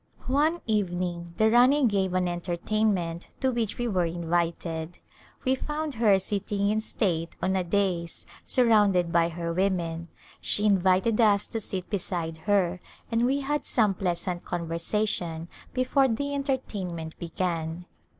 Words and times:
One 0.25 0.61
evening 0.65 1.35
the 1.37 1.51
Rani 1.51 1.85
gave 1.85 2.15
an 2.15 2.27
entertainment 2.27 3.27
to 3.39 3.51
which 3.51 3.77
we 3.77 3.87
were 3.87 4.05
invited. 4.07 4.97
We 5.45 5.53
found 5.53 5.93
her 5.93 6.17
sitting 6.17 6.69
in 6.69 6.81
state 6.81 7.35
on 7.39 7.55
a 7.55 7.63
dais 7.63 8.25
surrounded 8.43 9.11
by 9.11 9.29
her 9.29 9.53
women; 9.53 10.07
she 10.39 10.65
invited 10.65 11.21
us 11.21 11.45
to 11.49 11.59
sit 11.59 11.87
beside 11.91 12.39
her 12.49 12.79
and 13.11 13.27
we 13.27 13.41
had 13.41 13.63
some 13.63 13.93
pleasant 13.93 14.43
conver 14.43 14.79
sation 14.81 15.47
before 15.71 16.07
the 16.07 16.33
entertainment 16.33 17.19
began. 17.19 17.85